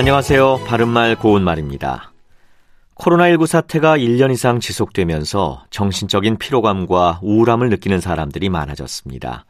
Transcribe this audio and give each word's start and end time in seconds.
안녕하세요. 0.00 0.64
바른말 0.66 1.14
고운말입니다. 1.14 2.10
코로나19 2.94 3.46
사태가 3.46 3.98
1년 3.98 4.32
이상 4.32 4.58
지속되면서 4.58 5.64
정신적인 5.68 6.38
피로감과 6.38 7.20
우울함을 7.22 7.68
느끼는 7.68 8.00
사람들이 8.00 8.48
많아졌습니다. 8.48 9.44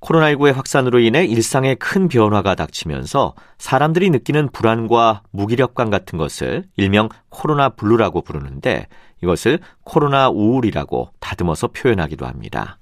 코로나19의 0.00 0.52
확산으로 0.52 1.00
인해 1.00 1.24
일상에 1.24 1.74
큰 1.74 2.06
변화가 2.06 2.54
닥치면서 2.54 3.34
사람들이 3.58 4.10
느끼는 4.10 4.50
불안과 4.52 5.22
무기력감 5.32 5.90
같은 5.90 6.16
것을 6.16 6.62
일명 6.76 7.08
코로나 7.28 7.68
블루라고 7.68 8.22
부르는데 8.22 8.86
이것을 9.20 9.58
코로나 9.82 10.28
우울이라고 10.28 11.10
다듬어서 11.18 11.70
표현하기도 11.72 12.24
합니다. 12.24 12.78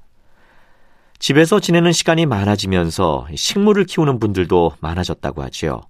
집에서 1.19 1.61
지내는 1.61 1.93
시간이 1.93 2.27
많아지면서 2.27 3.27
식물을 3.34 3.87
키우는 3.87 4.19
분들도 4.19 4.73
많아졌다고 4.80 5.42
하지요. 5.42 5.80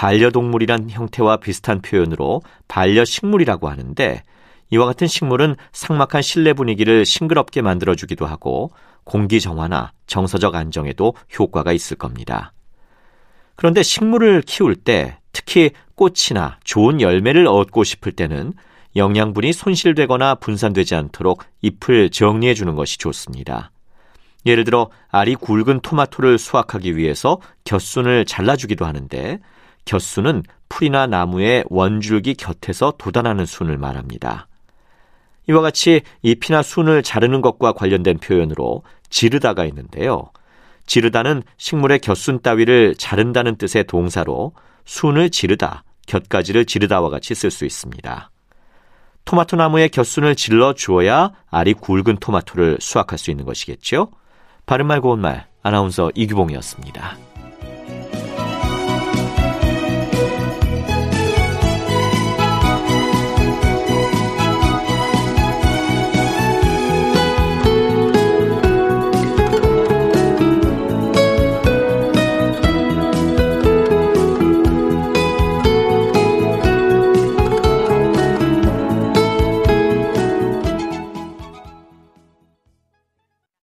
반려동물이란 0.00 0.88
형태와 0.88 1.36
비슷한 1.36 1.82
표현으로 1.82 2.40
반려식물이라고 2.68 3.68
하는데 3.68 4.22
이와 4.70 4.86
같은 4.86 5.06
식물은 5.06 5.56
삭막한 5.72 6.22
실내 6.22 6.54
분위기를 6.54 7.04
싱그럽게 7.04 7.60
만들어주기도 7.60 8.24
하고 8.24 8.70
공기 9.04 9.42
정화나 9.42 9.92
정서적 10.06 10.54
안정에도 10.54 11.12
효과가 11.38 11.72
있을 11.72 11.98
겁니다. 11.98 12.54
그런데 13.56 13.82
식물을 13.82 14.40
키울 14.46 14.74
때 14.74 15.18
특히 15.32 15.72
꽃이나 15.96 16.58
좋은 16.64 17.02
열매를 17.02 17.46
얻고 17.46 17.84
싶을 17.84 18.12
때는 18.12 18.54
영양분이 18.96 19.52
손실되거나 19.52 20.36
분산되지 20.36 20.94
않도록 20.94 21.44
잎을 21.60 22.08
정리해 22.08 22.54
주는 22.54 22.74
것이 22.74 22.96
좋습니다. 22.96 23.70
예를 24.46 24.64
들어 24.64 24.88
알이 25.10 25.34
굵은 25.34 25.80
토마토를 25.80 26.38
수확하기 26.38 26.96
위해서 26.96 27.38
곁순을 27.64 28.24
잘라주기도 28.24 28.86
하는데 28.86 29.40
곁순은 29.84 30.44
풀이나 30.68 31.06
나무의 31.06 31.64
원줄기 31.68 32.34
곁에서 32.34 32.92
돋아나는 32.98 33.46
순을 33.46 33.76
말합니다. 33.78 34.46
이와 35.48 35.62
같이 35.62 36.02
잎이나 36.22 36.62
순을 36.62 37.02
자르는 37.02 37.40
것과 37.40 37.72
관련된 37.72 38.18
표현으로 38.18 38.82
지르다가 39.08 39.64
있는데요. 39.66 40.30
지르다는 40.86 41.42
식물의 41.56 42.00
곁순 42.00 42.40
따위를 42.40 42.94
자른다는 42.96 43.56
뜻의 43.56 43.84
동사로 43.84 44.52
순을 44.84 45.30
지르다, 45.30 45.84
곁가지를 46.06 46.64
지르다와 46.64 47.10
같이 47.10 47.34
쓸 47.34 47.50
수 47.50 47.64
있습니다. 47.64 48.30
토마토 49.24 49.56
나무의 49.56 49.90
곁순을 49.90 50.34
질러 50.34 50.72
주어야 50.72 51.32
알이 51.50 51.74
굵은 51.74 52.16
토마토를 52.18 52.78
수확할 52.80 53.18
수 53.18 53.30
있는 53.30 53.44
것이겠죠. 53.44 54.10
바른말 54.66 55.00
고운말 55.00 55.46
아나운서 55.62 56.10
이규봉이었습니다. 56.14 57.16